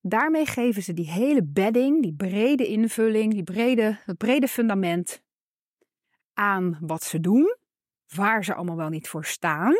Daarmee 0.01 0.45
geven 0.45 0.83
ze 0.83 0.93
die 0.93 1.11
hele 1.11 1.43
bedding, 1.43 2.01
die 2.01 2.15
brede 2.15 2.67
invulling, 2.67 3.33
die 3.33 3.43
brede, 3.43 3.99
het 4.05 4.17
brede 4.17 4.47
fundament 4.47 5.23
aan 6.33 6.77
wat 6.81 7.03
ze 7.03 7.19
doen 7.19 7.57
waar 8.13 8.43
ze 8.43 8.53
allemaal 8.53 8.75
wel 8.75 8.89
niet 8.89 9.07
voor 9.07 9.25
staan. 9.25 9.73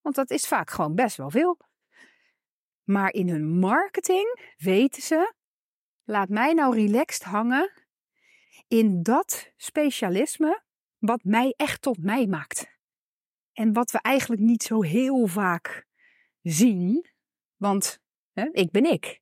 Want 0.00 0.14
dat 0.14 0.30
is 0.30 0.46
vaak 0.46 0.70
gewoon 0.70 0.94
best 0.94 1.16
wel 1.16 1.30
veel. 1.30 1.58
Maar 2.88 3.12
in 3.12 3.28
hun 3.28 3.58
marketing 3.58 4.54
weten 4.56 5.02
ze, 5.02 5.32
laat 6.04 6.28
mij 6.28 6.52
nou 6.52 6.74
relaxed 6.74 7.22
hangen 7.22 7.72
in 8.68 9.02
dat 9.02 9.52
specialisme 9.56 10.62
wat 10.98 11.24
mij 11.24 11.54
echt 11.56 11.82
tot 11.82 11.98
mij 11.98 12.26
maakt. 12.26 12.66
En 13.52 13.72
wat 13.72 13.90
we 13.90 13.98
eigenlijk 14.00 14.40
niet 14.42 14.62
zo 14.62 14.82
heel 14.82 15.26
vaak 15.26 15.86
zien, 16.42 17.06
want 17.56 18.00
hè, 18.32 18.48
ik 18.52 18.70
ben 18.70 18.84
ik. 18.84 19.20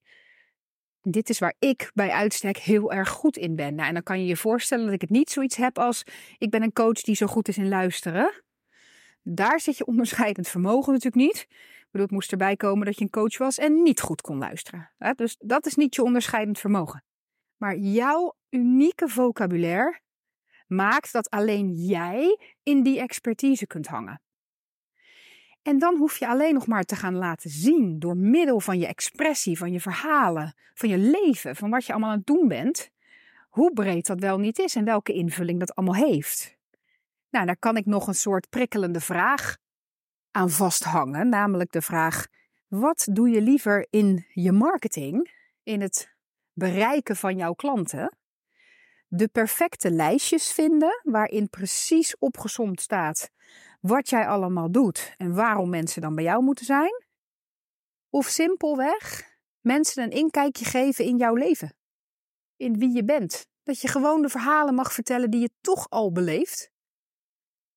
Dit 1.03 1.29
is 1.29 1.39
waar 1.39 1.55
ik 1.59 1.91
bij 1.95 2.11
uitstek 2.11 2.57
heel 2.57 2.93
erg 2.93 3.09
goed 3.09 3.37
in 3.37 3.57
ben. 3.57 3.75
Nou, 3.75 3.89
en 3.89 3.95
dan 3.95 4.03
kan 4.03 4.21
je 4.21 4.27
je 4.27 4.37
voorstellen 4.37 4.85
dat 4.85 4.95
ik 4.95 5.01
het 5.01 5.11
niet 5.11 5.31
zoiets 5.31 5.57
heb 5.57 5.79
als 5.79 6.05
ik 6.39 6.51
ben 6.51 6.63
een 6.63 6.73
coach 6.73 7.01
die 7.01 7.15
zo 7.15 7.27
goed 7.27 7.49
is 7.49 7.57
in 7.57 7.69
luisteren. 7.69 8.43
Daar 9.23 9.61
zit 9.61 9.77
je 9.77 9.87
onderscheidend 9.87 10.49
vermogen 10.49 10.93
natuurlijk 10.93 11.25
niet. 11.25 11.47
Bedoel, 11.97 12.11
het 12.11 12.21
moest 12.21 12.33
erbij 12.33 12.57
komen 12.57 12.87
dat 12.87 12.99
je 12.99 13.05
een 13.05 13.11
coach 13.11 13.39
was 13.39 13.59
en 13.59 13.83
niet 13.83 14.01
goed 14.01 14.21
kon 14.21 14.39
luisteren. 14.39 14.91
Dus 15.15 15.37
dat 15.39 15.67
is 15.67 15.75
niet 15.75 15.95
je 15.95 16.03
onderscheidend 16.03 16.59
vermogen. 16.59 17.05
Maar 17.57 17.77
jouw 17.77 18.37
unieke 18.51 19.09
vocabulaire 19.09 20.01
maakt 20.67 21.13
dat 21.13 21.31
alleen 21.31 21.73
jij 21.73 22.39
in 22.63 22.83
die 22.83 23.01
expertise 23.01 23.67
kunt 23.67 23.87
hangen. 23.87 24.21
En 25.63 25.79
dan 25.79 25.97
hoef 25.97 26.17
je 26.17 26.29
alleen 26.29 26.55
nog 26.55 26.67
maar 26.67 26.85
te 26.85 26.97
gaan 26.97 27.15
laten 27.15 27.51
zien 27.51 27.99
door 27.99 28.17
middel 28.17 28.61
van 28.61 28.79
je 28.79 28.87
expressie, 28.87 29.59
van 29.59 29.73
je 29.73 29.81
verhalen, 29.81 30.55
van 30.75 30.89
je 30.89 30.99
leven, 30.99 31.57
van 31.57 31.71
wat 31.71 31.85
je 31.85 31.93
allemaal 31.93 32.11
aan 32.11 32.17
het 32.17 32.27
doen 32.27 32.49
bent, 32.49 32.91
hoe 33.49 33.73
breed 33.73 34.07
dat 34.07 34.21
wel 34.21 34.39
niet 34.39 34.59
is 34.59 34.75
en 34.75 34.85
welke 34.85 35.13
invulling 35.13 35.59
dat 35.61 35.75
allemaal 35.75 36.07
heeft. 36.09 36.57
Nou, 37.31 37.47
daar 37.47 37.59
kan 37.59 37.77
ik 37.77 37.87
nog 37.87 38.07
een 38.07 38.15
soort 38.15 38.49
prikkelende 38.49 39.01
vraag 39.01 39.57
aan 40.37 40.51
vasthangen, 40.51 41.29
namelijk 41.29 41.73
de 41.73 41.83
vraag: 41.83 42.27
wat 42.69 43.09
doe 43.11 43.29
je 43.29 43.41
liever 43.41 43.87
in 43.91 44.27
je 44.29 44.53
marketing, 44.53 45.33
in 45.63 45.81
het 45.81 46.15
bereiken 46.53 47.17
van 47.17 47.37
jouw 47.37 47.53
klanten? 47.53 48.17
De 49.09 49.29
perfecte 49.29 49.91
lijstjes 49.91 50.53
vinden 50.53 51.01
waarin 51.03 51.51
precies 51.51 52.19
opgesomd 52.19 52.81
staat 52.81 53.31
wat 53.81 54.09
jij 54.09 54.27
allemaal 54.27 54.71
doet 54.71 55.15
en 55.17 55.35
waarom 55.35 55.71
mensen 55.71 56.03
dan 56.03 56.15
bij 56.15 56.25
jou 56.25 56.43
moeten 56.43 56.65
zijn? 56.65 57.05
Of 58.11 58.27
simpelweg 58.27 59.25
mensen 59.61 60.03
een 60.03 60.11
inkijkje 60.11 60.65
geven 60.65 61.05
in 61.05 61.17
jouw 61.17 61.35
leven, 61.35 61.77
in 62.57 62.79
wie 62.79 62.95
je 62.95 63.05
bent. 63.05 63.47
Dat 63.63 63.81
je 63.81 63.89
gewoon 63.89 64.23
de 64.23 64.29
verhalen 64.29 64.75
mag 64.75 64.93
vertellen 64.93 65.31
die 65.31 65.41
je 65.41 65.51
toch 65.61 65.91
al 65.91 66.13
beleeft. 66.13 66.71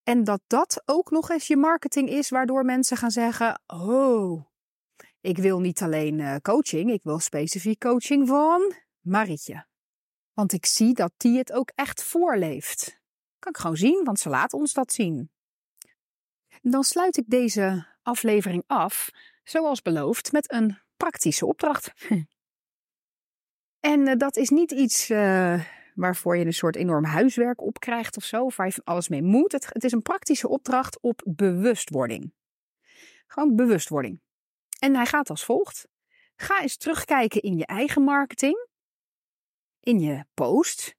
En 0.09 0.23
dat 0.23 0.41
dat 0.47 0.81
ook 0.85 1.11
nog 1.11 1.29
eens 1.29 1.47
je 1.47 1.57
marketing 1.57 2.09
is, 2.09 2.29
waardoor 2.29 2.65
mensen 2.65 2.97
gaan 2.97 3.11
zeggen: 3.11 3.61
Oh, 3.67 4.45
ik 5.21 5.37
wil 5.37 5.59
niet 5.59 5.81
alleen 5.81 6.19
eh, 6.19 6.35
coaching, 6.41 6.91
ik 6.91 7.03
wil 7.03 7.19
specifiek 7.19 7.79
coaching 7.79 8.27
van 8.27 8.73
Marietje. 8.99 9.65
Want 10.33 10.53
ik 10.53 10.65
zie 10.65 10.93
dat 10.93 11.11
die 11.17 11.37
het 11.37 11.51
ook 11.51 11.71
echt 11.75 12.03
voorleeft. 12.03 12.99
Kan 13.39 13.51
ik 13.51 13.57
gewoon 13.57 13.77
zien, 13.77 14.03
want 14.03 14.19
ze 14.19 14.29
laat 14.29 14.53
ons 14.53 14.73
dat 14.73 14.93
zien. 14.93 15.31
Dan 16.61 16.83
sluit 16.83 17.17
ik 17.17 17.25
deze 17.27 17.87
aflevering 18.03 18.63
af, 18.67 19.09
zoals 19.43 19.81
beloofd, 19.81 20.31
met 20.31 20.51
een 20.51 20.77
praktische 20.97 21.45
opdracht. 21.45 21.93
en 23.93 24.07
uh, 24.07 24.15
dat 24.15 24.37
is 24.37 24.49
niet 24.49 24.71
iets 24.71 25.09
uh, 25.09 25.78
waarvoor 25.95 26.37
je 26.37 26.45
een 26.45 26.53
soort 26.53 26.75
enorm 26.75 27.03
huiswerk 27.03 27.61
op 27.61 27.79
krijgt 27.79 28.17
of 28.17 28.23
zo, 28.23 28.49
waar 28.55 28.65
je 28.65 28.73
van 28.73 28.83
alles 28.83 29.09
mee 29.09 29.23
moet. 29.23 29.51
Het, 29.51 29.65
het 29.73 29.83
is 29.83 29.91
een 29.91 30.01
praktische 30.01 30.47
opdracht 30.47 30.99
op 31.01 31.21
bewustwording. 31.25 32.33
Gewoon 33.27 33.55
bewustwording. 33.55 34.21
En 34.79 34.95
hij 34.95 35.05
gaat 35.05 35.29
als 35.29 35.45
volgt. 35.45 35.87
Ga 36.35 36.61
eens 36.61 36.77
terugkijken 36.77 37.41
in 37.41 37.57
je 37.57 37.65
eigen 37.65 38.01
marketing. 38.01 38.67
in 39.79 39.99
je 39.99 40.25
post. 40.33 40.95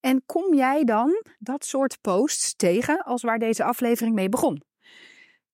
En 0.00 0.22
kom 0.26 0.54
jij 0.54 0.84
dan 0.84 1.24
dat 1.38 1.64
soort 1.64 2.00
posts 2.00 2.54
tegen 2.54 3.04
als 3.04 3.22
waar 3.22 3.38
deze 3.38 3.64
aflevering 3.64 4.14
mee 4.14 4.28
begon? 4.28 4.62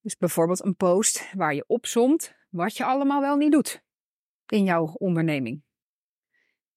Dus 0.01 0.17
bijvoorbeeld 0.17 0.65
een 0.65 0.77
post 0.77 1.33
waar 1.35 1.55
je 1.55 1.65
opzomt 1.67 2.35
wat 2.51 2.77
je 2.77 2.85
allemaal 2.85 3.21
wel 3.21 3.37
niet 3.37 3.53
doet 3.53 3.83
in 4.47 4.65
jouw 4.65 4.85
onderneming. 4.85 5.63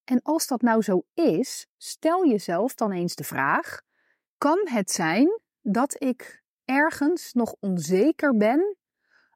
En 0.05 0.21
als 0.21 0.47
dat 0.47 0.61
nou 0.61 0.81
zo 0.81 1.05
is, 1.13 1.67
stel 1.77 2.27
jezelf 2.27 2.73
dan 2.73 2.91
eens 2.91 3.15
de 3.15 3.23
vraag: 3.23 3.81
kan 4.37 4.59
het 4.63 4.91
zijn 4.91 5.41
dat 5.61 6.01
ik 6.01 6.43
ergens 6.65 7.33
nog 7.33 7.55
onzeker 7.59 8.37
ben 8.37 8.77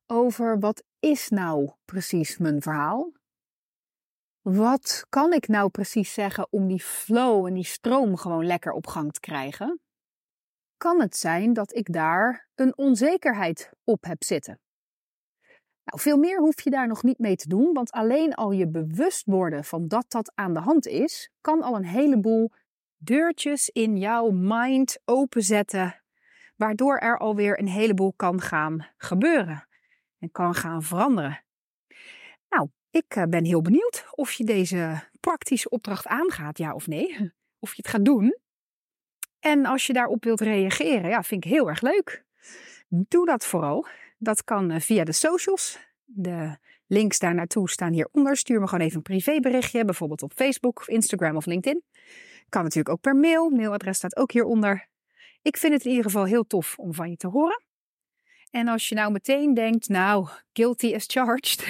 over 0.06 0.60
wat 0.60 0.84
is 1.00 1.30
nou 1.30 1.72
precies 1.86 2.38
mijn 2.38 2.62
verhaal? 2.62 3.12
Wat 4.42 5.06
kan 5.10 5.34
ik 5.34 5.48
nou 5.48 5.70
precies 5.70 6.14
zeggen 6.14 6.48
om 6.52 6.68
die 6.68 6.82
flow 6.82 7.46
en 7.46 7.54
die 7.54 7.66
stroom 7.66 8.18
gewoon 8.18 8.46
lekker 8.46 8.72
op 8.72 8.88
gang 8.88 9.12
te 9.12 9.20
krijgen? 9.20 9.82
Kan 10.78 11.02
het 11.02 11.18
zijn 11.18 11.54
dat 11.54 11.76
ik 11.76 11.94
daar 11.94 12.50
een 12.56 12.78
onzekerheid 12.78 13.70
op 13.84 14.04
heb 14.04 14.24
zitten? 14.24 14.60
Nou, 15.90 16.02
veel 16.02 16.18
meer 16.18 16.40
hoef 16.40 16.62
je 16.62 16.70
daar 16.70 16.88
nog 16.88 17.04
niet 17.04 17.20
mee 17.20 17.36
te 17.36 17.48
doen, 17.48 17.74
want 17.74 17.92
alleen 17.92 18.34
al 18.34 18.52
je 18.52 18.68
bewust 18.68 19.26
worden 19.26 19.64
van 19.64 19.88
dat 19.88 20.06
dat 20.08 20.32
aan 20.36 20.54
de 20.54 20.60
hand 20.60 20.88
is, 20.88 21.32
kan 21.42 21.62
al 21.62 21.76
een 21.76 21.86
heleboel 21.86 22.52
deurtjes 22.98 23.70
in 23.70 23.98
jouw 23.98 24.30
mind 24.30 25.00
openzetten, 25.06 26.02
waardoor 26.56 26.98
er 26.98 27.18
alweer 27.18 27.60
een 27.60 27.68
heleboel 27.68 28.14
kan 28.16 28.42
gaan 28.42 28.88
gebeuren 28.98 29.68
en 30.20 30.32
kan 30.32 30.56
gaan 30.56 30.84
veranderen. 30.84 31.44
Nou, 32.50 32.70
ik 32.90 33.16
eh, 33.16 33.24
ben 33.24 33.46
heel 33.46 33.62
benieuwd 33.62 34.06
of 34.12 34.32
je 34.32 34.44
deze 34.44 35.10
praktische 35.20 35.70
opdracht 35.70 36.08
aangaat, 36.08 36.58
ja 36.58 36.74
of 36.74 36.88
nee. 36.88 37.18
Of 37.62 37.70
je 37.70 37.82
het 37.82 37.92
gaat 37.92 38.06
doen. 38.06 38.38
En 39.40 39.66
als 39.66 39.88
je 39.88 39.94
daarop 39.94 40.24
wilt 40.24 40.42
reageren, 40.42 41.10
ja, 41.10 41.24
vind 41.24 41.46
ik 41.46 41.52
heel 41.52 41.70
erg 41.70 41.82
leuk. 41.82 42.24
Doe 42.88 43.26
dat 43.26 43.46
vooral. 43.46 43.88
Dat 44.20 44.44
kan 44.44 44.72
eh, 44.72 44.80
via 44.80 45.04
de 45.04 45.12
socials. 45.12 45.80
De 46.06 46.58
links 46.88 47.20
daar 47.20 47.36
naartoe 47.36 47.70
staan 47.70 47.94
hieronder. 47.94 48.38
Stuur 48.38 48.60
me 48.60 48.68
gewoon 48.68 48.86
even 48.86 48.98
een 48.98 49.04
privéberichtje, 49.04 49.86
bijvoorbeeld 49.86 50.24
op 50.24 50.34
Facebook, 50.36 50.84
Instagram 50.86 51.36
of 51.36 51.46
LinkedIn. 51.46 51.84
Kan 52.50 52.64
natuurlijk 52.64 52.90
ook 52.90 53.02
per 53.02 53.16
mail. 53.16 53.50
Mailadres 53.50 53.98
staat 53.98 54.18
ook 54.18 54.32
hieronder. 54.32 54.88
Ik 55.42 55.58
vind 55.58 55.74
het 55.74 55.84
in 55.84 55.90
ieder 55.90 56.06
geval 56.06 56.26
heel 56.26 56.48
tof 56.48 56.78
om 56.78 56.94
van 56.94 57.10
je 57.10 57.16
te 57.16 57.28
horen. 57.28 57.64
En 58.52 58.68
als 58.68 58.90
je 58.90 58.96
nou 58.96 59.12
meteen 59.12 59.54
denkt, 59.54 59.88
nou, 59.88 60.28
guilty 60.54 60.96
as 60.96 61.04
charged. 61.08 61.68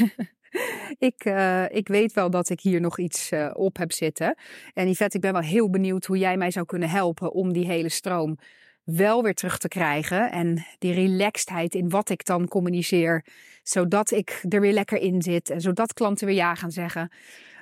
ik, 1.10 1.26
uh, 1.26 1.70
ik 1.70 1.88
weet 1.88 2.14
wel 2.14 2.30
dat 2.30 2.50
ik 2.50 2.60
hier 2.60 2.82
nog 2.82 3.00
iets 3.00 3.32
uh, 3.32 3.50
op 3.54 3.78
heb 3.78 3.92
zitten. 3.92 4.38
En 4.74 4.90
Yvette, 4.90 5.16
ik 5.16 5.22
ben 5.22 5.34
wel 5.34 5.42
heel 5.42 5.70
benieuwd 5.70 6.06
hoe 6.06 6.18
jij 6.18 6.38
mij 6.38 6.52
zou 6.52 6.66
kunnen 6.66 6.90
helpen 6.90 7.32
om 7.32 7.54
die 7.54 7.66
hele 7.66 7.90
stroom 7.90 8.38
wel 8.84 9.24
weer 9.24 9.34
terug 9.34 9.58
te 9.58 9.68
krijgen. 9.68 10.32
En 10.32 10.66
die 10.78 10.94
relaxedheid 10.94 11.76
in 11.76 11.90
wat 11.90 12.10
ik 12.10 12.26
dan 12.26 12.48
communiceer. 12.48 13.26
Zodat 13.64 14.12
ik 14.12 14.44
er 14.50 14.62
weer 14.62 14.74
lekker 14.74 14.98
in 14.98 15.22
zit. 15.22 15.50
En 15.50 15.62
zodat 15.62 15.94
klanten 15.94 16.28
weer 16.28 16.36
ja 16.36 16.56
gaan 16.56 16.72
zeggen. 16.72 17.12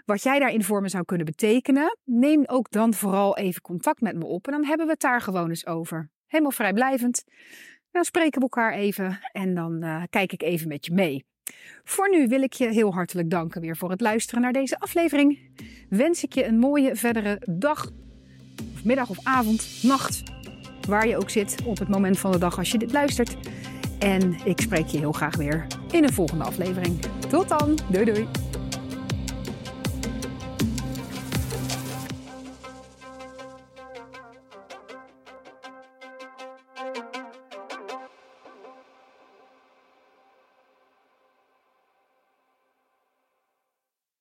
Wat 0.06 0.24
jij 0.24 0.40
daarin 0.40 0.64
voor 0.64 0.82
me 0.82 0.90
zou 0.90 1.06
kunnen 1.06 1.26
betekenen. 1.26 1.98
Neem 2.04 2.44
ook 2.46 2.72
dan 2.72 2.94
vooral 2.94 3.38
even 3.38 3.62
contact 3.62 4.02
met 4.02 4.16
me 4.16 4.26
op. 4.26 4.46
En 4.46 4.52
dan 4.52 4.66
hebben 4.66 4.86
we 4.86 4.92
het 4.92 5.02
daar 5.02 5.22
gewoon 5.22 5.50
eens 5.50 5.66
over. 5.66 6.10
Helemaal 6.28 6.52
vrijblijvend. 6.52 7.24
Dan 7.92 8.04
spreken 8.04 8.34
we 8.34 8.42
elkaar 8.42 8.74
even. 8.74 9.20
En 9.32 9.54
dan 9.54 9.84
uh, 9.84 10.04
kijk 10.10 10.34
ik 10.34 10.42
even 10.42 10.68
met 10.68 10.86
je 10.86 10.94
mee. 10.94 11.26
Voor 11.84 12.10
nu 12.10 12.28
wil 12.28 12.42
ik 12.42 12.54
je 12.54 12.70
heel 12.70 12.94
hartelijk 12.94 13.30
danken 13.30 13.62
weer 13.62 13.78
voor 13.78 13.90
het 13.90 14.02
luisteren 14.02 14.42
naar 14.42 14.52
deze 14.52 14.80
aflevering. 14.80 15.40
Wens 15.90 16.24
ik 16.24 16.34
je 16.34 16.46
een 16.46 16.60
mooie 16.60 16.96
verdere 16.96 17.42
dag, 17.46 17.90
of 18.74 18.84
middag 18.84 19.10
of 19.10 19.18
avond, 19.24 19.80
nacht, 19.84 20.24
waar 20.88 21.08
je 21.08 21.18
ook 21.18 21.30
zit 21.30 21.56
op 21.64 21.80
het 21.80 21.88
moment 21.88 22.20
van 22.20 22.32
de 22.32 22.38
dag 22.38 22.58
als 22.58 22.72
je 22.72 22.78
dit 22.78 22.92
luistert. 22.92 23.38
En 24.00 24.38
ik 24.44 24.62
spreek 24.62 24.88
je 24.88 24.98
heel 24.98 25.12
graag 25.12 25.36
weer 25.36 25.68
in 25.92 26.04
een 26.04 26.14
volgende 26.14 26.44
aflevering. 26.44 27.00
Tot 27.30 27.50
dan, 27.50 27.78
doei 27.90 28.06
doei! 28.06 28.47